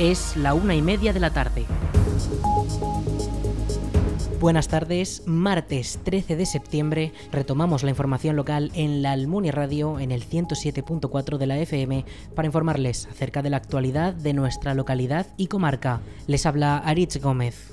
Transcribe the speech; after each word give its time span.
Es 0.00 0.34
la 0.34 0.54
una 0.54 0.74
y 0.74 0.80
media 0.80 1.12
de 1.12 1.20
la 1.20 1.28
tarde. 1.28 1.66
Buenas 4.40 4.66
tardes, 4.68 5.22
martes 5.26 5.98
13 6.02 6.36
de 6.36 6.46
septiembre 6.46 7.12
retomamos 7.30 7.82
la 7.82 7.90
información 7.90 8.34
local 8.34 8.72
en 8.74 9.02
la 9.02 9.12
Almunia 9.12 9.52
Radio 9.52 10.00
en 10.00 10.10
el 10.10 10.26
107.4 10.26 11.36
de 11.36 11.46
la 11.46 11.58
FM 11.58 12.06
para 12.34 12.46
informarles 12.46 13.08
acerca 13.10 13.42
de 13.42 13.50
la 13.50 13.58
actualidad 13.58 14.14
de 14.14 14.32
nuestra 14.32 14.72
localidad 14.72 15.26
y 15.36 15.48
comarca. 15.48 16.00
Les 16.26 16.46
habla 16.46 16.78
Aritz 16.78 17.20
Gómez. 17.20 17.70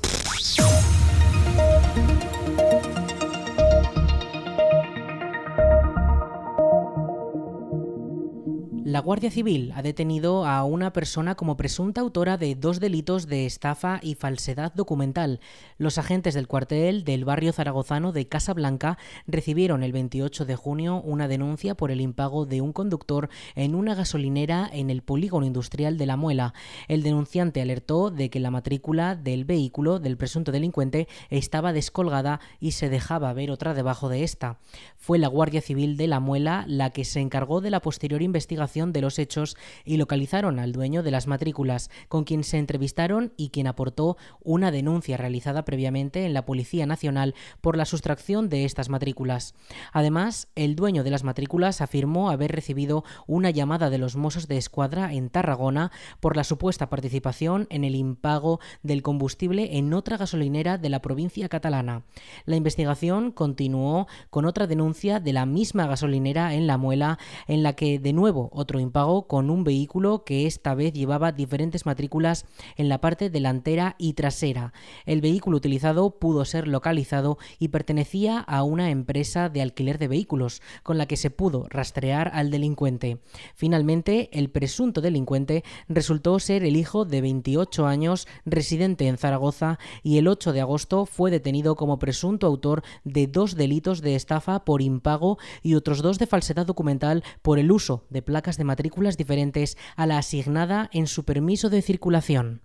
La 8.98 9.04
Guardia 9.04 9.30
Civil 9.30 9.74
ha 9.76 9.84
detenido 9.84 10.48
a 10.48 10.64
una 10.64 10.92
persona 10.92 11.36
como 11.36 11.56
presunta 11.56 12.02
autora 12.02 12.36
de 12.36 12.56
dos 12.56 12.80
delitos 12.80 13.28
de 13.28 13.46
estafa 13.46 14.00
y 14.02 14.16
falsedad 14.16 14.74
documental. 14.74 15.40
Los 15.78 16.00
agentes 16.00 16.34
del 16.34 16.48
cuartel 16.48 17.04
del 17.04 17.24
barrio 17.24 17.54
zaragozano 17.54 18.12
de 18.12 18.28
Casa 18.28 18.56
Blanca 18.56 18.98
recibieron 19.28 19.84
el 19.84 19.92
28 19.92 20.46
de 20.46 20.56
junio 20.56 21.00
una 21.04 21.28
denuncia 21.28 21.76
por 21.76 21.92
el 21.92 22.02
impago 22.02 22.48
de 22.48 22.62
un 22.62 22.74
conductor 22.74 23.30
en 23.54 23.76
una 23.76 23.94
gasolinera 23.94 24.68
en 24.74 24.90
el 24.90 25.04
polígono 25.04 25.46
industrial 25.46 26.00
de 26.00 26.08
La 26.08 26.18
Muela. 26.18 26.56
El 26.88 27.04
denunciante 27.04 27.62
alertó 27.62 28.10
de 28.10 28.32
que 28.32 28.40
la 28.40 28.50
matrícula 28.50 29.16
del 29.16 29.46
vehículo 29.46 30.00
del 30.00 30.18
presunto 30.18 30.52
delincuente 30.52 31.08
estaba 31.30 31.72
descolgada 31.72 32.40
y 32.60 32.72
se 32.72 32.90
dejaba 32.90 33.32
ver 33.34 33.52
otra 33.52 33.76
debajo 33.76 34.10
de 34.10 34.24
esta. 34.24 34.58
Fue 34.98 35.20
la 35.20 35.28
Guardia 35.28 35.62
Civil 35.62 35.98
de 35.98 36.08
La 36.08 36.20
Muela 36.20 36.66
la 36.68 36.90
que 36.90 37.06
se 37.06 37.20
encargó 37.20 37.62
de 37.62 37.70
la 37.70 37.80
posterior 37.80 38.24
investigación 38.24 38.87
de 38.94 39.02
los 39.02 39.20
hechos 39.20 39.58
y 39.86 39.98
localizaron 39.98 40.60
al 40.60 40.72
dueño 40.72 41.04
de 41.04 41.12
las 41.12 41.28
matrículas, 41.28 41.90
con 42.08 42.24
quien 42.24 42.44
se 42.44 42.58
entrevistaron 42.58 43.34
y 43.38 43.50
quien 43.50 43.68
aportó 43.68 44.18
una 44.44 44.72
denuncia 44.72 45.18
realizada 45.18 45.66
previamente 45.66 46.26
en 46.26 46.34
la 46.34 46.46
Policía 46.46 46.86
Nacional 46.86 47.36
por 47.62 47.78
la 47.78 47.86
sustracción 47.86 48.50
de 48.50 48.66
estas 48.66 48.90
matrículas. 48.90 49.56
Además, 49.94 50.48
el 50.56 50.76
dueño 50.76 51.04
de 51.04 51.12
las 51.12 51.24
matrículas 51.24 51.82
afirmó 51.82 52.30
haber 52.30 52.52
recibido 52.52 53.04
una 53.26 53.50
llamada 53.50 53.90
de 53.90 53.98
los 53.98 54.16
Mossos 54.16 54.48
de 54.48 54.58
Escuadra 54.58 55.14
en 55.14 55.30
Tarragona 55.30 55.92
por 56.20 56.36
la 56.36 56.44
supuesta 56.44 56.90
participación 56.90 57.68
en 57.70 57.84
el 57.84 57.96
impago 57.96 58.60
del 58.84 59.02
combustible 59.02 59.78
en 59.78 59.94
otra 59.94 60.18
gasolinera 60.18 60.78
de 60.78 60.90
la 60.90 61.02
provincia 61.02 61.50
catalana. 61.50 62.04
La 62.46 62.56
investigación 62.56 63.32
continuó 63.32 64.08
con 64.30 64.46
otra 64.46 64.68
denuncia 64.68 65.20
de 65.20 65.34
la 65.34 65.46
misma 65.46 65.88
gasolinera 65.88 66.54
en 66.54 66.68
La 66.68 66.78
Muela, 66.78 67.18
en 67.48 67.64
la 67.64 67.74
que 67.74 68.00
de 68.00 68.14
nuevo 68.14 68.50
otro 68.52 68.77
impago 68.80 69.28
con 69.28 69.50
un 69.50 69.64
vehículo 69.64 70.24
que 70.24 70.46
esta 70.46 70.76
vez 70.76 70.94
llevaba 70.94 71.32
diferentes 71.32 71.86
matrículas 71.86 72.46
en 72.76 72.90
la 72.90 73.02
parte 73.02 73.30
delantera 73.30 73.96
y 73.98 74.14
trasera. 74.14 74.74
El 75.06 75.22
vehículo 75.22 75.58
utilizado 75.58 76.20
pudo 76.20 76.46
ser 76.46 76.68
localizado 76.68 77.38
y 77.60 77.70
pertenecía 77.70 78.40
a 78.40 78.64
una 78.64 78.90
empresa 78.90 79.50
de 79.50 79.62
alquiler 79.62 79.98
de 79.98 80.08
vehículos, 80.08 80.62
con 80.84 80.98
la 80.98 81.06
que 81.06 81.18
se 81.18 81.30
pudo 81.30 81.66
rastrear 81.70 82.32
al 82.34 82.52
delincuente. 82.52 83.20
Finalmente, 83.56 84.30
el 84.32 84.50
presunto 84.50 85.02
delincuente 85.02 85.64
resultó 85.88 86.40
ser 86.40 86.64
el 86.64 86.76
hijo 86.76 87.06
de 87.06 87.22
28 87.22 87.86
años, 87.86 88.28
residente 88.46 89.08
en 89.08 89.18
Zaragoza, 89.18 89.80
y 90.04 90.18
el 90.18 90.28
8 90.28 90.54
de 90.54 90.62
agosto 90.62 91.06
fue 91.06 91.32
detenido 91.32 91.76
como 91.76 92.00
presunto 92.00 92.48
autor 92.48 92.84
de 93.04 93.28
dos 93.28 93.56
delitos 93.56 94.02
de 94.02 94.16
estafa 94.16 94.66
por 94.66 94.82
impago 94.82 95.38
y 95.62 95.76
otros 95.76 96.02
dos 96.02 96.20
de 96.20 96.28
falsedad 96.28 96.66
documental 96.66 97.24
por 97.42 97.60
el 97.60 97.72
uso 97.72 98.04
de 98.10 98.22
placas 98.22 98.58
de 98.58 98.64
matrículas 98.68 99.18
diferentes 99.18 99.78
a 99.96 100.06
la 100.06 100.20
asignada 100.20 100.90
en 100.94 101.08
su 101.08 101.26
permiso 101.26 101.72
de 101.72 101.82
circulación. 101.82 102.62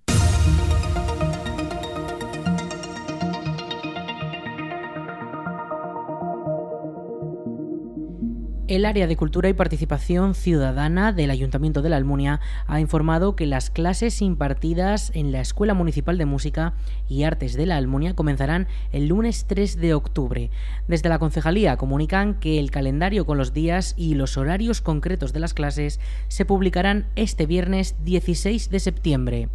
El 8.72 8.86
área 8.86 9.06
de 9.06 9.18
Cultura 9.18 9.50
y 9.50 9.52
Participación 9.52 10.34
Ciudadana 10.34 11.12
del 11.12 11.30
Ayuntamiento 11.30 11.82
de 11.82 11.90
la 11.90 11.98
Almunia 11.98 12.40
ha 12.66 12.80
informado 12.80 13.36
que 13.36 13.44
las 13.44 13.68
clases 13.68 14.22
impartidas 14.22 15.12
en 15.14 15.30
la 15.30 15.42
Escuela 15.42 15.74
Municipal 15.74 16.16
de 16.16 16.24
Música 16.24 16.72
y 17.06 17.24
Artes 17.24 17.52
de 17.52 17.66
la 17.66 17.76
Almunia 17.76 18.14
comenzarán 18.14 18.68
el 18.90 19.08
lunes 19.08 19.44
3 19.46 19.76
de 19.76 19.92
octubre. 19.92 20.50
Desde 20.88 21.10
la 21.10 21.18
concejalía 21.18 21.76
comunican 21.76 22.40
que 22.40 22.58
el 22.58 22.70
calendario 22.70 23.26
con 23.26 23.36
los 23.36 23.52
días 23.52 23.92
y 23.98 24.14
los 24.14 24.38
horarios 24.38 24.80
concretos 24.80 25.34
de 25.34 25.40
las 25.40 25.52
clases 25.52 26.00
se 26.28 26.46
publicarán 26.46 27.04
este 27.14 27.44
viernes 27.44 27.96
16 28.02 28.70
de 28.70 28.80
septiembre. 28.80 29.48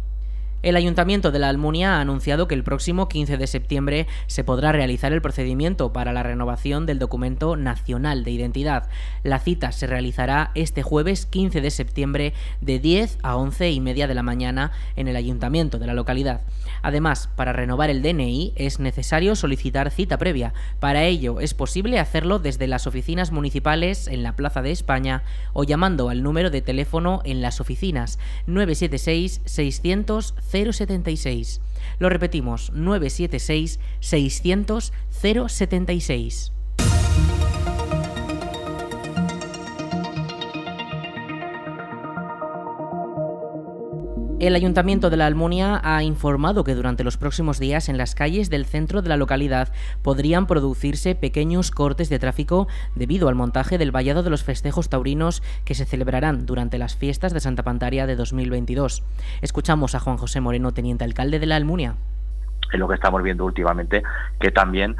El 0.60 0.74
Ayuntamiento 0.74 1.30
de 1.30 1.38
la 1.38 1.50
Almunia 1.50 1.96
ha 1.96 2.00
anunciado 2.00 2.48
que 2.48 2.56
el 2.56 2.64
próximo 2.64 3.08
15 3.08 3.36
de 3.36 3.46
septiembre 3.46 4.08
se 4.26 4.42
podrá 4.42 4.72
realizar 4.72 5.12
el 5.12 5.22
procedimiento 5.22 5.92
para 5.92 6.12
la 6.12 6.24
renovación 6.24 6.84
del 6.84 6.98
documento 6.98 7.54
nacional 7.56 8.24
de 8.24 8.32
identidad. 8.32 8.88
La 9.22 9.38
cita 9.38 9.70
se 9.70 9.86
realizará 9.86 10.50
este 10.56 10.82
jueves 10.82 11.26
15 11.26 11.60
de 11.60 11.70
septiembre 11.70 12.32
de 12.60 12.80
10 12.80 13.18
a 13.22 13.36
11 13.36 13.70
y 13.70 13.78
media 13.78 14.08
de 14.08 14.16
la 14.16 14.24
mañana 14.24 14.72
en 14.96 15.06
el 15.06 15.14
Ayuntamiento 15.14 15.78
de 15.78 15.86
la 15.86 15.94
localidad. 15.94 16.40
Además, 16.82 17.28
para 17.36 17.52
renovar 17.52 17.88
el 17.88 18.02
DNI 18.02 18.54
es 18.56 18.80
necesario 18.80 19.36
solicitar 19.36 19.92
cita 19.92 20.18
previa. 20.18 20.54
Para 20.80 21.04
ello 21.04 21.38
es 21.38 21.54
posible 21.54 22.00
hacerlo 22.00 22.40
desde 22.40 22.66
las 22.66 22.88
oficinas 22.88 23.30
municipales 23.30 24.08
en 24.08 24.24
la 24.24 24.34
Plaza 24.34 24.60
de 24.60 24.72
España 24.72 25.22
o 25.52 25.62
llamando 25.62 26.08
al 26.08 26.24
número 26.24 26.50
de 26.50 26.62
teléfono 26.62 27.22
en 27.24 27.42
las 27.42 27.60
oficinas 27.60 28.18
976 28.48 29.40
600 29.44 30.34
076. 30.50 31.60
Lo 31.98 32.08
repetimos, 32.08 32.72
976 32.72 33.78
600 34.00 34.92
076. 35.10 36.52
El 44.40 44.54
Ayuntamiento 44.54 45.10
de 45.10 45.16
la 45.16 45.26
Almunia 45.26 45.80
ha 45.82 46.04
informado 46.04 46.62
que 46.62 46.76
durante 46.76 47.02
los 47.02 47.16
próximos 47.16 47.58
días 47.58 47.88
en 47.88 47.98
las 47.98 48.14
calles 48.14 48.50
del 48.50 48.66
centro 48.66 49.02
de 49.02 49.08
la 49.08 49.16
localidad 49.16 49.72
podrían 50.00 50.46
producirse 50.46 51.16
pequeños 51.16 51.72
cortes 51.72 52.08
de 52.08 52.20
tráfico 52.20 52.68
debido 52.94 53.28
al 53.28 53.34
montaje 53.34 53.78
del 53.78 53.90
vallado 53.90 54.22
de 54.22 54.30
los 54.30 54.44
festejos 54.44 54.88
taurinos 54.88 55.42
que 55.64 55.74
se 55.74 55.84
celebrarán 55.84 56.46
durante 56.46 56.78
las 56.78 56.94
fiestas 56.94 57.34
de 57.34 57.40
Santa 57.40 57.64
Pantaria 57.64 58.06
de 58.06 58.14
2022. 58.14 59.02
Escuchamos 59.42 59.96
a 59.96 59.98
Juan 59.98 60.18
José 60.18 60.40
Moreno, 60.40 60.70
teniente 60.70 61.02
alcalde 61.02 61.40
de 61.40 61.46
la 61.46 61.56
Almunia. 61.56 61.96
Es 62.72 62.78
lo 62.78 62.86
que 62.86 62.94
estamos 62.94 63.20
viendo 63.24 63.44
últimamente, 63.44 64.04
que 64.38 64.52
también 64.52 64.94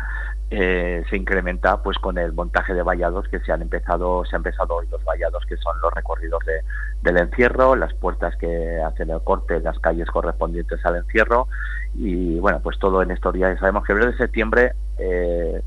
eh, 0.51 1.05
se 1.11 1.17
incrementa 1.17 1.81
pues 1.83 1.97
con 1.99 2.19
el 2.19 2.33
montaje 2.33 2.75
de 2.75 2.83
vallados 2.83 3.29
que 3.29 3.39
se 3.41 3.53
han 3.53 3.61
empezado 3.61 4.25
se 4.25 4.35
han 4.35 4.41
empezado 4.41 4.77
hoy 4.77 4.87
los 4.91 5.05
vallados 5.05 5.45
que 5.45 5.59
son 5.59 5.79
los 5.83 5.93
recorridos 5.93 6.43
de, 6.47 6.63
del 7.03 7.17
encierro 7.19 7.77
las 7.77 7.95
puertas 7.95 8.37
que 8.37 8.81
hacen 8.81 9.11
el 9.11 9.21
corte 9.23 9.61
las 9.61 9.79
calles 9.79 10.09
correspondientes 10.09 10.85
al 10.85 10.97
encierro. 10.97 11.49
Y 11.95 12.39
bueno 12.39 12.61
pues 12.63 12.79
todo 12.79 13.03
en 13.03 13.11
estos 13.11 13.33
días 13.35 13.59
sabemos 13.59 13.85
que 13.85 13.93
el 13.93 14.01
de 14.01 14.17
septiembre 14.17 14.73
eh, 14.99 15.63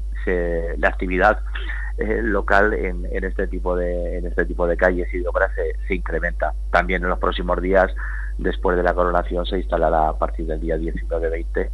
la 0.77 0.87
actividad 0.87 1.39
eh, 1.97 2.21
local 2.21 2.73
en, 2.73 3.07
en, 3.11 3.23
este 3.23 3.47
tipo 3.47 3.75
de 3.75 4.17
en 4.17 4.27
este 4.27 4.45
tipo 4.45 4.67
de 4.67 4.77
calles 4.77 5.11
y 5.13 5.19
de 5.19 5.27
obras 5.27 5.51
se, 5.55 5.73
se 5.87 5.95
incrementa. 5.95 6.53
También 6.71 7.03
en 7.03 7.09
los 7.09 7.19
próximos 7.19 7.59
días 7.61 7.91
después 8.37 8.77
de 8.77 8.83
la 8.83 8.93
coronación 8.93 9.45
se 9.45 9.57
instalará 9.57 10.09
a 10.09 10.17
partir 10.17 10.45
del 10.45 10.59
día 10.59 10.77
19-20 10.77 11.69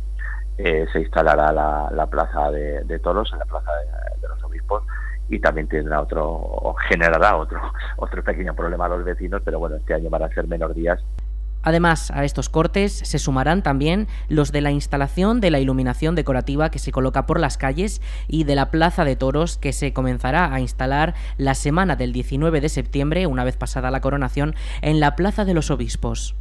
eh, 0.57 0.87
se 0.91 1.01
instalará 1.01 1.51
la, 1.51 2.07
plaza 2.07 2.49
de, 2.49 2.99
toros 2.99 3.31
en 3.31 3.39
la 3.39 3.45
plaza 3.45 3.71
de, 4.19 4.27
los 4.27 4.43
obispos 4.43 4.83
y 5.29 5.39
también 5.39 5.67
tendrá 5.67 6.01
otro 6.01 6.25
o 6.25 6.73
generará 6.89 7.35
otro 7.37 7.59
otro 7.97 8.23
pequeño 8.23 8.53
problema 8.53 8.85
a 8.85 8.89
los 8.89 9.03
vecinos 9.03 9.41
pero 9.43 9.59
bueno 9.59 9.75
este 9.75 9.93
año 9.93 10.09
van 10.09 10.23
a 10.23 10.29
ser 10.29 10.47
menor 10.47 10.73
días 10.73 11.03
Además, 11.63 12.11
a 12.11 12.23
estos 12.23 12.47
cortes 12.47 12.93
se 12.93 13.19
sumarán 13.19 13.61
también 13.61 14.07
los 14.29 14.53
de 14.53 14.61
la 14.61 14.71
instalación 14.71 15.41
de 15.41 15.51
la 15.51 15.59
iluminación 15.59 16.15
decorativa 16.15 16.71
que 16.71 16.79
se 16.79 16.93
coloca 16.93 17.25
por 17.25 17.41
las 17.41 17.57
calles 17.57 18.01
y 18.29 18.45
de 18.45 18.55
la 18.55 18.71
plaza 18.71 19.03
de 19.03 19.17
toros 19.17 19.57
que 19.57 19.73
se 19.73 19.91
comenzará 19.91 20.53
a 20.53 20.61
instalar 20.61 21.13
la 21.37 21.55
semana 21.55 21.97
del 21.97 22.13
19 22.13 22.61
de 22.61 22.69
septiembre, 22.69 23.27
una 23.27 23.43
vez 23.43 23.57
pasada 23.57 23.91
la 23.91 23.99
coronación, 23.99 24.55
en 24.81 25.01
la 25.01 25.17
plaza 25.17 25.43
de 25.43 25.55
los 25.55 25.69
obispos. 25.69 26.35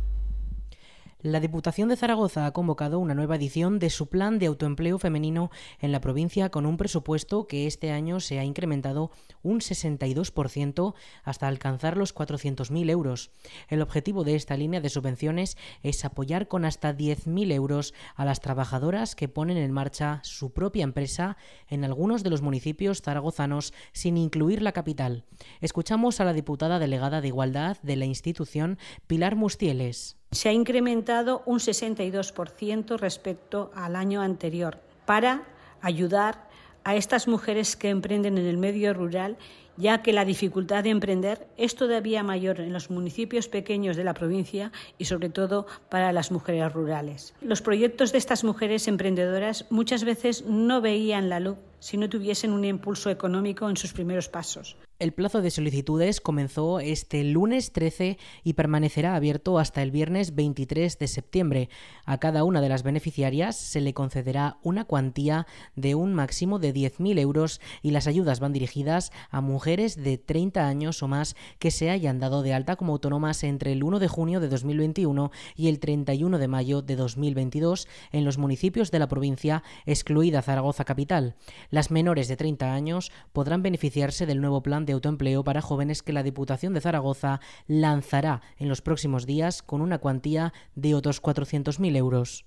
La 1.26 1.40
Diputación 1.40 1.88
de 1.88 1.96
Zaragoza 1.96 2.46
ha 2.46 2.52
convocado 2.52 3.00
una 3.00 3.16
nueva 3.16 3.34
edición 3.34 3.80
de 3.80 3.90
su 3.90 4.06
plan 4.06 4.38
de 4.38 4.46
autoempleo 4.46 4.96
femenino 5.00 5.50
en 5.80 5.90
la 5.90 6.00
provincia 6.00 6.50
con 6.50 6.66
un 6.66 6.76
presupuesto 6.76 7.48
que 7.48 7.66
este 7.66 7.90
año 7.90 8.20
se 8.20 8.38
ha 8.38 8.44
incrementado 8.44 9.10
un 9.42 9.58
62% 9.58 10.94
hasta 11.24 11.48
alcanzar 11.48 11.96
los 11.96 12.14
400.000 12.14 12.90
euros. 12.90 13.32
El 13.68 13.82
objetivo 13.82 14.22
de 14.22 14.36
esta 14.36 14.56
línea 14.56 14.80
de 14.80 14.88
subvenciones 14.88 15.56
es 15.82 16.04
apoyar 16.04 16.46
con 16.46 16.64
hasta 16.64 16.96
10.000 16.96 17.50
euros 17.50 17.92
a 18.14 18.24
las 18.24 18.40
trabajadoras 18.40 19.16
que 19.16 19.26
ponen 19.26 19.56
en 19.56 19.72
marcha 19.72 20.20
su 20.22 20.52
propia 20.52 20.84
empresa 20.84 21.36
en 21.66 21.82
algunos 21.82 22.22
de 22.22 22.30
los 22.30 22.40
municipios 22.40 23.02
zaragozanos 23.02 23.74
sin 23.90 24.16
incluir 24.16 24.62
la 24.62 24.70
capital. 24.70 25.24
Escuchamos 25.60 26.20
a 26.20 26.24
la 26.24 26.34
diputada 26.34 26.78
delegada 26.78 27.20
de 27.20 27.26
Igualdad 27.26 27.78
de 27.82 27.96
la 27.96 28.04
institución, 28.04 28.78
Pilar 29.08 29.34
Mustieles 29.34 30.18
Se 30.36 30.50
ha 30.50 30.52
incrementado 30.52 31.42
un 31.46 31.60
62% 31.60 32.98
respecto 32.98 33.70
al 33.74 33.96
año 33.96 34.20
anterior 34.20 34.78
para 35.06 35.44
ayudar 35.80 36.46
a 36.84 36.94
estas 36.94 37.26
mujeres 37.26 37.74
que 37.74 37.88
emprenden 37.88 38.36
en 38.36 38.44
el 38.44 38.58
medio 38.58 38.92
rural, 38.92 39.38
ya 39.78 40.02
que 40.02 40.12
la 40.12 40.26
dificultad 40.26 40.84
de 40.84 40.90
emprender 40.90 41.48
es 41.56 41.74
todavía 41.74 42.22
mayor 42.22 42.60
en 42.60 42.74
los 42.74 42.90
municipios 42.90 43.48
pequeños 43.48 43.96
de 43.96 44.04
la 44.04 44.12
provincia 44.12 44.72
y 44.98 45.06
sobre 45.06 45.30
todo 45.30 45.66
para 45.88 46.12
las 46.12 46.30
mujeres 46.30 46.70
rurales. 46.70 47.32
Los 47.40 47.62
proyectos 47.62 48.12
de 48.12 48.18
estas 48.18 48.44
mujeres 48.44 48.88
emprendedoras 48.88 49.64
muchas 49.70 50.04
veces 50.04 50.44
no 50.44 50.82
veían 50.82 51.30
la 51.30 51.40
luz 51.40 51.56
si 51.80 51.96
no 51.96 52.10
tuviesen 52.10 52.52
un 52.52 52.66
impulso 52.66 53.08
económico 53.08 53.70
en 53.70 53.78
sus 53.78 53.94
primeros 53.94 54.28
pasos. 54.28 54.76
El 54.98 55.12
plazo 55.12 55.42
de 55.42 55.50
solicitudes 55.50 56.22
comenzó 56.22 56.80
este 56.80 57.22
lunes 57.22 57.72
13 57.72 58.16
y 58.42 58.54
permanecerá 58.54 59.14
abierto 59.14 59.58
hasta 59.58 59.82
el 59.82 59.90
viernes 59.90 60.34
23 60.34 60.98
de 60.98 61.06
septiembre. 61.06 61.68
A 62.06 62.16
cada 62.16 62.44
una 62.44 62.62
de 62.62 62.70
las 62.70 62.82
beneficiarias 62.82 63.56
se 63.56 63.82
le 63.82 63.92
concederá 63.92 64.56
una 64.62 64.86
cuantía 64.86 65.46
de 65.74 65.94
un 65.94 66.14
máximo 66.14 66.58
de 66.58 66.72
10.000 66.72 67.18
euros 67.18 67.60
y 67.82 67.90
las 67.90 68.06
ayudas 68.06 68.40
van 68.40 68.54
dirigidas 68.54 69.12
a 69.28 69.42
mujeres 69.42 70.02
de 70.02 70.16
30 70.16 70.66
años 70.66 71.02
o 71.02 71.08
más 71.08 71.36
que 71.58 71.70
se 71.70 71.90
hayan 71.90 72.18
dado 72.18 72.40
de 72.40 72.54
alta 72.54 72.76
como 72.76 72.94
autónomas 72.94 73.44
entre 73.44 73.72
el 73.72 73.84
1 73.84 73.98
de 73.98 74.08
junio 74.08 74.40
de 74.40 74.48
2021 74.48 75.30
y 75.56 75.68
el 75.68 75.78
31 75.78 76.38
de 76.38 76.48
mayo 76.48 76.80
de 76.80 76.96
2022 76.96 77.86
en 78.12 78.24
los 78.24 78.38
municipios 78.38 78.90
de 78.90 79.00
la 79.00 79.08
provincia, 79.08 79.62
excluida 79.84 80.40
Zaragoza 80.40 80.86
Capital. 80.86 81.36
Las 81.68 81.90
menores 81.90 82.28
de 82.28 82.38
30 82.38 82.72
años 82.72 83.12
podrán 83.34 83.62
beneficiarse 83.62 84.24
del 84.24 84.40
nuevo 84.40 84.62
plan 84.62 84.85
de 84.86 84.94
autoempleo 84.94 85.44
para 85.44 85.60
jóvenes 85.60 86.02
que 86.02 86.12
la 86.12 86.22
Diputación 86.22 86.72
de 86.72 86.80
Zaragoza 86.80 87.40
lanzará 87.66 88.40
en 88.56 88.68
los 88.68 88.80
próximos 88.80 89.26
días 89.26 89.62
con 89.62 89.82
una 89.82 89.98
cuantía 89.98 90.52
de 90.74 90.94
otros 90.94 91.22
400.000 91.22 91.96
euros. 91.96 92.46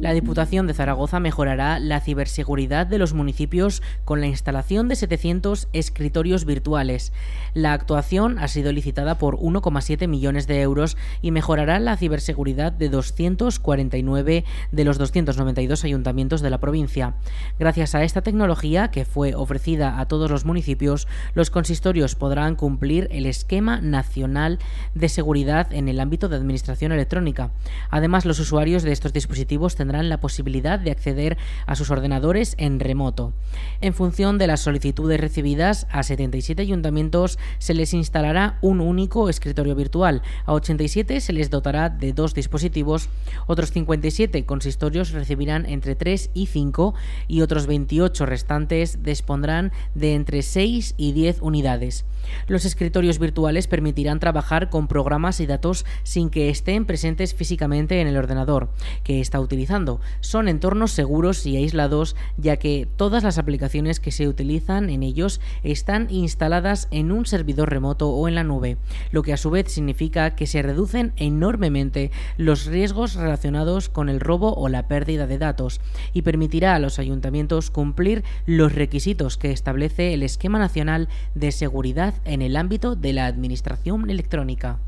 La 0.00 0.14
Diputación 0.14 0.66
de 0.66 0.72
Zaragoza 0.72 1.20
mejorará 1.20 1.78
la 1.78 2.00
ciberseguridad 2.00 2.86
de 2.86 2.96
los 2.96 3.12
municipios 3.12 3.82
con 4.06 4.22
la 4.22 4.28
instalación 4.28 4.88
de 4.88 4.96
700 4.96 5.68
escritorios 5.74 6.46
virtuales. 6.46 7.12
La 7.52 7.74
actuación 7.74 8.38
ha 8.38 8.48
sido 8.48 8.72
licitada 8.72 9.18
por 9.18 9.36
1,7 9.36 10.08
millones 10.08 10.46
de 10.46 10.62
euros 10.62 10.96
y 11.20 11.32
mejorará 11.32 11.78
la 11.80 11.98
ciberseguridad 11.98 12.72
de 12.72 12.88
249 12.88 14.44
de 14.72 14.84
los 14.84 14.96
292 14.96 15.84
ayuntamientos 15.84 16.40
de 16.40 16.48
la 16.48 16.60
provincia. 16.60 17.16
Gracias 17.58 17.94
a 17.94 18.02
esta 18.02 18.22
tecnología, 18.22 18.90
que 18.90 19.04
fue 19.04 19.34
ofrecida 19.34 20.00
a 20.00 20.08
todos 20.08 20.30
los 20.30 20.46
municipios, 20.46 21.08
los 21.34 21.50
consistorios 21.50 22.14
podrán 22.14 22.56
cumplir 22.56 23.06
el 23.10 23.26
esquema 23.26 23.82
nacional 23.82 24.60
de 24.94 25.10
seguridad 25.10 25.70
en 25.74 25.90
el 25.90 26.00
ámbito 26.00 26.30
de 26.30 26.36
administración 26.36 26.90
electrónica. 26.90 27.50
Además, 27.90 28.24
los 28.24 28.40
usuarios 28.40 28.82
de 28.82 28.92
estos 28.92 29.12
dispositivos 29.12 29.76
tendrán 29.76 29.89
tendrán 29.90 30.08
la 30.08 30.20
posibilidad 30.20 30.78
de 30.78 30.92
acceder 30.92 31.36
a 31.66 31.74
sus 31.74 31.90
ordenadores 31.90 32.54
en 32.58 32.78
remoto. 32.78 33.32
En 33.80 33.92
función 33.92 34.38
de 34.38 34.46
las 34.46 34.60
solicitudes 34.60 35.18
recibidas, 35.18 35.88
a 35.90 36.04
77 36.04 36.62
ayuntamientos 36.62 37.40
se 37.58 37.74
les 37.74 37.92
instalará 37.92 38.56
un 38.60 38.80
único 38.80 39.28
escritorio 39.28 39.74
virtual, 39.74 40.22
a 40.46 40.52
87 40.52 41.20
se 41.20 41.32
les 41.32 41.50
dotará 41.50 41.88
de 41.88 42.12
dos 42.12 42.34
dispositivos, 42.34 43.08
otros 43.48 43.72
57 43.72 44.46
consistorios 44.46 45.10
recibirán 45.10 45.66
entre 45.66 45.96
3 45.96 46.30
y 46.34 46.46
5 46.46 46.94
y 47.26 47.40
otros 47.40 47.66
28 47.66 48.26
restantes 48.26 49.02
dispondrán 49.02 49.72
de 49.96 50.14
entre 50.14 50.42
6 50.42 50.94
y 50.98 51.10
10 51.10 51.42
unidades. 51.42 52.04
Los 52.46 52.64
escritorios 52.64 53.18
virtuales 53.18 53.66
permitirán 53.66 54.20
trabajar 54.20 54.70
con 54.70 54.86
programas 54.86 55.40
y 55.40 55.46
datos 55.46 55.84
sin 56.04 56.30
que 56.30 56.48
estén 56.48 56.84
presentes 56.84 57.34
físicamente 57.34 58.00
en 58.00 58.06
el 58.06 58.16
ordenador 58.16 58.68
que 59.02 59.20
está 59.20 59.40
utilizando. 59.40 59.79
Son 60.20 60.48
entornos 60.48 60.92
seguros 60.92 61.46
y 61.46 61.56
aislados 61.56 62.16
ya 62.36 62.56
que 62.56 62.86
todas 62.96 63.22
las 63.22 63.38
aplicaciones 63.38 64.00
que 64.00 64.12
se 64.12 64.28
utilizan 64.28 64.90
en 64.90 65.02
ellos 65.02 65.40
están 65.62 66.08
instaladas 66.10 66.88
en 66.90 67.12
un 67.12 67.26
servidor 67.26 67.70
remoto 67.70 68.10
o 68.10 68.28
en 68.28 68.34
la 68.34 68.44
nube, 68.44 68.76
lo 69.10 69.22
que 69.22 69.32
a 69.32 69.36
su 69.36 69.50
vez 69.50 69.72
significa 69.72 70.34
que 70.34 70.46
se 70.46 70.62
reducen 70.62 71.12
enormemente 71.16 72.10
los 72.36 72.66
riesgos 72.66 73.14
relacionados 73.14 73.88
con 73.88 74.08
el 74.08 74.20
robo 74.20 74.54
o 74.54 74.68
la 74.68 74.88
pérdida 74.88 75.26
de 75.26 75.38
datos 75.38 75.80
y 76.12 76.22
permitirá 76.22 76.74
a 76.74 76.78
los 76.78 76.98
ayuntamientos 76.98 77.70
cumplir 77.70 78.24
los 78.46 78.74
requisitos 78.74 79.38
que 79.38 79.52
establece 79.52 80.12
el 80.12 80.22
Esquema 80.22 80.58
Nacional 80.58 81.08
de 81.34 81.52
Seguridad 81.52 82.14
en 82.24 82.42
el 82.42 82.56
ámbito 82.56 82.96
de 82.96 83.12
la 83.12 83.26
administración 83.26 84.10
electrónica. 84.10 84.78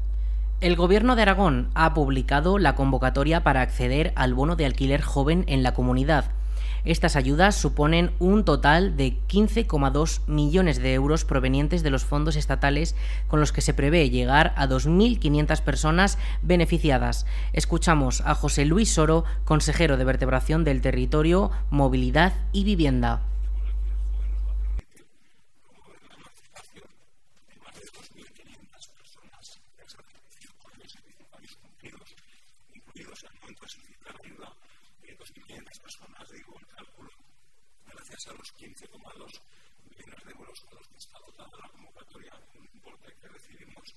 El 0.62 0.76
Gobierno 0.76 1.16
de 1.16 1.22
Aragón 1.22 1.70
ha 1.74 1.92
publicado 1.92 2.56
la 2.56 2.76
convocatoria 2.76 3.42
para 3.42 3.62
acceder 3.62 4.12
al 4.14 4.32
bono 4.32 4.54
de 4.54 4.64
alquiler 4.64 5.02
joven 5.02 5.44
en 5.48 5.64
la 5.64 5.74
comunidad. 5.74 6.26
Estas 6.84 7.16
ayudas 7.16 7.56
suponen 7.56 8.12
un 8.20 8.44
total 8.44 8.96
de 8.96 9.18
15,2 9.26 10.20
millones 10.28 10.78
de 10.80 10.94
euros 10.94 11.24
provenientes 11.24 11.82
de 11.82 11.90
los 11.90 12.04
fondos 12.04 12.36
estatales 12.36 12.94
con 13.26 13.40
los 13.40 13.50
que 13.50 13.60
se 13.60 13.74
prevé 13.74 14.08
llegar 14.08 14.54
a 14.56 14.68
2.500 14.68 15.62
personas 15.62 16.16
beneficiadas. 16.42 17.26
Escuchamos 17.52 18.20
a 18.20 18.36
José 18.36 18.64
Luis 18.64 18.94
Soro, 18.94 19.24
consejero 19.44 19.96
de 19.96 20.04
Vertebración 20.04 20.62
del 20.62 20.80
Territorio, 20.80 21.50
Movilidad 21.70 22.34
y 22.52 22.62
Vivienda. 22.62 23.22
a 38.28 38.34
los 38.34 38.54
15,2 38.54 39.40
millones 39.90 40.24
de 40.24 40.30
euros 40.30 40.60
con 40.60 40.78
los 40.78 40.86
que 40.86 40.96
está 40.96 41.18
dotada 41.18 41.58
la 41.60 41.68
convocatoria, 41.68 42.32
un 42.51 42.51
importe 42.74 43.14
que 43.20 43.28
recibimos 43.28 43.94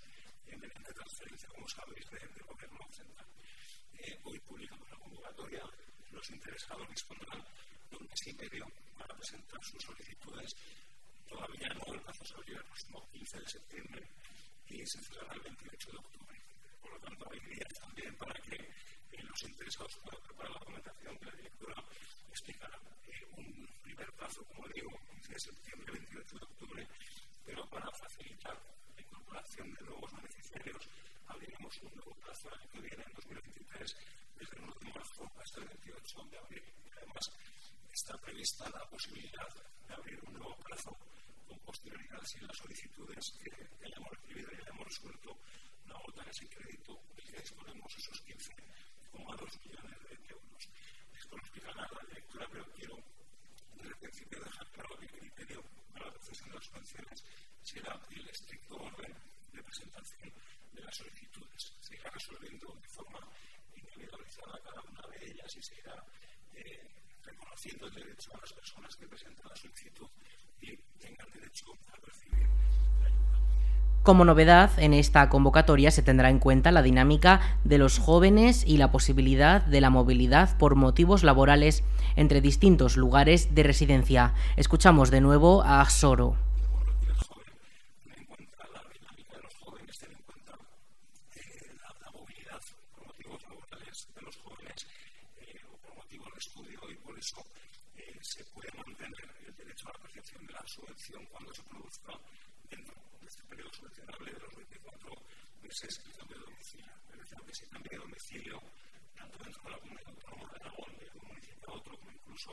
en 0.47 0.63
el 0.63 0.69
de 0.69 0.93
transferencia, 0.93 1.49
como 1.49 1.67
sabéis, 1.67 2.09
del 2.09 2.33
de 2.33 2.43
gobierno 2.43 2.79
central. 2.91 3.27
Eh, 3.99 4.19
hoy 4.23 4.39
publicamos 4.39 4.89
la 4.89 4.97
convocatoria, 4.97 5.63
los 6.11 6.29
interesados 6.29 6.89
dispondrán 6.89 7.43
de 7.89 7.97
un 7.97 8.07
mes 8.07 8.27
y 8.27 8.33
medio 8.33 8.65
para 8.97 9.15
presentar 9.15 9.63
sus 9.63 9.83
solicitudes. 9.83 10.55
Todavía 11.27 11.69
no, 11.69 11.93
el 11.93 12.01
plazo 12.01 12.25
se 12.25 12.51
el 12.51 12.63
próximo 12.63 13.09
15 13.11 13.39
de 13.39 13.49
septiembre 13.49 14.09
y 14.67 14.85
se 14.85 15.01
cerrará 15.03 15.33
el 15.33 15.41
28 15.41 15.91
de 15.91 15.97
octubre. 15.97 16.41
Por 16.81 16.91
lo 16.93 16.99
tanto, 16.99 17.27
hay 17.31 17.39
días 17.39 17.73
también 17.79 18.15
para 18.15 18.33
que 18.41 18.55
eh, 18.55 19.23
los 19.23 19.43
interesados 19.43 19.95
puedan 20.03 20.21
preparar 20.23 20.51
la 20.51 20.59
documentación 20.59 21.17
que 21.17 21.25
la 21.25 21.35
directora 21.35 21.83
explicará. 22.29 22.79
Eh, 23.07 23.25
un 23.37 23.69
primer 23.83 24.11
plazo, 24.13 24.43
como 24.45 24.67
digo, 24.69 24.89
15 25.11 25.33
de 25.33 25.39
septiembre, 25.39 25.91
28 25.93 26.37
de 26.37 26.45
octubre, 26.45 26.87
pero 27.45 27.69
para 27.69 27.91
facilitar 27.91 28.57
la 28.95 29.01
incorporación 29.01 29.73
de 29.73 29.85
nuevos 29.85 30.11
beneficiarios, 30.13 30.89
abriremos 31.27 31.77
un 31.81 31.95
nuevo 31.95 32.15
plazo 32.15 32.47
el 32.49 32.59
año 32.59 32.71
que 32.71 32.81
viene, 32.81 33.03
en 33.03 33.13
2023, 33.13 33.95
desde 34.39 34.55
el 34.55 34.63
1 34.63 34.73
de 34.79 34.93
marzo 34.93 35.31
hasta 35.41 35.59
el 35.61 35.67
28 35.67 36.23
de 36.31 36.37
abril. 36.37 36.63
Además, 36.97 37.31
está 37.93 38.17
prevista 38.17 38.69
la 38.69 38.85
posibilidad 38.89 39.47
de 39.87 39.93
abrir 39.93 40.19
un 40.27 40.33
nuevo 40.33 40.55
plazo 40.57 40.95
con 41.47 41.59
posterioridad 41.59 42.21
si 42.23 42.39
las 42.39 42.57
solicitudes 42.57 43.31
que, 43.41 43.49
hayamos 43.85 44.09
recibido 44.11 44.51
y 44.51 44.61
hayamos 44.61 44.85
resuelto 44.85 45.37
no 45.85 45.95
agotan 45.95 46.27
ese 46.29 46.47
crédito 46.49 46.99
y 47.17 47.21
que 47.23 47.39
disponemos 47.39 47.97
esos 47.97 48.23
15,2 48.25 49.59
millones 49.63 49.99
de 50.03 50.33
euros. 50.33 50.69
Esto 51.13 51.35
lo 51.35 51.41
explicará 51.41 51.87
la 51.87 52.07
directora, 52.09 52.47
pero 52.51 52.65
quiero 52.73 52.97
desde 53.75 53.89
el 53.89 53.95
principio 53.95 54.43
dejar 54.43 54.71
claro 54.71 54.97
que 54.97 55.05
el 55.05 55.11
criterio 55.11 55.63
para 55.93 56.05
la 56.05 56.11
concesión 56.13 56.49
de 56.49 56.55
las 56.55 56.65
subvenciones 56.65 57.23
será 57.63 58.01
el 58.09 58.29
estricto 58.29 58.75
orden 58.75 59.15
de 59.53 59.63
presentación 59.63 60.33
de 60.73 60.81
las 60.81 60.95
solicitudes. 60.95 61.73
Se 61.79 61.95
irá 61.95 62.09
resolviendo 62.09 62.73
de 62.75 62.89
forma 62.89 63.19
individualizada 63.75 64.59
cada 64.63 64.81
una 64.81 65.01
y 65.57 65.61
se 65.61 65.73
eh, 66.55 66.87
reconociendo 67.23 67.87
el 67.87 67.93
derecho 67.93 68.31
a 68.33 68.41
las 68.41 68.53
personas 68.53 68.95
que 68.95 69.07
presentan 69.07 69.47
la 69.49 69.55
solicitud 69.55 70.07
y 70.61 70.77
tengan 70.99 71.31
derecho 71.31 71.65
a 71.91 72.05
recibir 72.05 72.47
como 74.05 74.23
novedad, 74.23 74.69
en 74.77 74.93
esta 74.93 75.29
convocatoria 75.29 75.89
se 75.89 76.03
tendrá 76.03 76.29
en 76.29 76.37
cuenta 76.37 76.71
la 76.71 76.83
dinámica 76.83 77.41
de 77.63 77.79
los 77.79 77.97
jóvenes 77.97 78.63
y 78.63 78.77
la 78.77 78.91
posibilidad 78.91 79.65
de 79.65 79.81
la 79.81 79.89
movilidad 79.89 80.59
por 80.59 80.75
motivos 80.75 81.23
laborales 81.23 81.83
entre 82.15 82.39
distintos 82.39 82.97
lugares 82.97 83.55
de 83.55 83.63
residencia. 83.63 84.35
Escuchamos 84.57 85.09
de 85.09 85.21
nuevo 85.21 85.63
a 85.63 85.89
Soro. 85.89 86.35
Se 97.25 98.43
puede 98.45 98.71
mantener 98.73 99.33
el 99.47 99.55
derecho 99.55 99.87
a 99.89 99.93
la 99.93 99.99
percepción 99.99 100.45
de 100.45 100.53
la 100.53 100.67
subvención 100.67 101.25
cuando 101.25 101.51
se 101.53 101.63
produzca 101.63 102.13
dentro 102.69 102.95
de 103.19 103.27
este 103.27 103.43
periodo 103.45 103.73
subvencionable 103.73 104.31
de 104.31 104.39
los 104.39 104.55
24 104.55 105.11
meses 105.61 106.01
el 106.05 106.13
cambio 106.13 106.37
de 106.37 106.45
domicilio. 106.45 106.91
Es 107.13 107.19
decir, 107.19 107.37
que 107.45 107.55
se 107.55 107.67
cambie 107.69 107.89
de 107.89 107.97
domicilio 107.97 108.61
tanto 109.15 109.43
dentro 109.43 109.63
de 109.63 109.69
la 109.71 109.77
comunidad 109.79 110.09
autónoma 110.09 110.49
de 110.49 110.55
Aragón, 110.55 110.97
de 110.97 111.19
un 111.19 111.27
municipio 111.27 111.69
a 111.69 111.73
otro, 111.73 111.97
como 111.97 112.11
incluso 112.11 112.51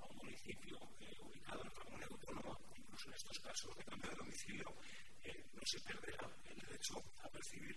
a 0.00 0.06
un 0.06 0.16
municipio 0.16 0.78
eh, 1.00 1.18
ubicado 1.20 1.60
en 1.62 1.68
otra 1.68 1.84
comunidad 1.84 2.12
autónoma, 2.12 2.58
incluso 2.76 3.08
en 3.08 3.14
estos 3.14 3.38
casos 3.40 3.76
de 3.76 3.84
cambio 3.84 4.10
de 4.10 4.16
domicilio, 4.16 4.74
eh, 5.24 5.44
no 5.52 5.62
se 5.66 5.80
perderá 5.80 6.30
el 6.46 6.56
derecho 6.60 7.02
a 7.22 7.28
percibir 7.28 7.76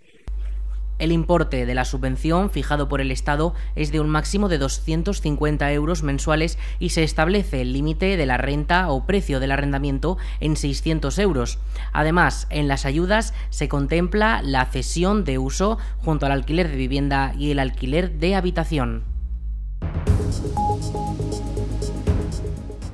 eh, 0.00 0.24
la. 0.38 0.67
El 0.98 1.12
importe 1.12 1.64
de 1.64 1.74
la 1.74 1.84
subvención 1.84 2.50
fijado 2.50 2.88
por 2.88 3.00
el 3.00 3.10
Estado 3.10 3.54
es 3.76 3.92
de 3.92 4.00
un 4.00 4.08
máximo 4.08 4.48
de 4.48 4.58
250 4.58 5.72
euros 5.72 6.02
mensuales 6.02 6.58
y 6.78 6.90
se 6.90 7.04
establece 7.04 7.60
el 7.60 7.72
límite 7.72 8.16
de 8.16 8.26
la 8.26 8.36
renta 8.36 8.88
o 8.90 9.06
precio 9.06 9.38
del 9.38 9.52
arrendamiento 9.52 10.18
en 10.40 10.56
600 10.56 11.18
euros. 11.18 11.58
Además, 11.92 12.48
en 12.50 12.66
las 12.66 12.84
ayudas 12.84 13.32
se 13.50 13.68
contempla 13.68 14.42
la 14.42 14.66
cesión 14.66 15.24
de 15.24 15.38
uso 15.38 15.78
junto 15.98 16.26
al 16.26 16.32
alquiler 16.32 16.68
de 16.68 16.76
vivienda 16.76 17.32
y 17.38 17.52
el 17.52 17.60
alquiler 17.60 18.18
de 18.18 18.34
habitación. 18.34 19.04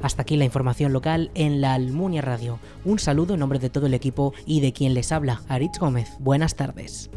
Hasta 0.03 0.21
aquí 0.21 0.37
la 0.37 0.45
información 0.45 0.93
local 0.93 1.31
en 1.35 1.63
la 1.63 1.73
Almunia 1.73 2.21
Radio. 2.21 2.59
Un 2.85 2.99
saludo 2.99 3.33
en 3.33 3.41
nombre 3.41 3.59
de 3.59 3.71
todo 3.71 3.87
el 3.87 3.95
equipo 3.95 4.35
y 4.45 4.61
de 4.61 4.75
quien 4.75 4.93
les 4.93 5.13
habla, 5.13 5.41
Aritz 5.49 5.79
Gómez. 5.79 6.11
Buenas 6.19 6.57
tardes. 6.57 7.11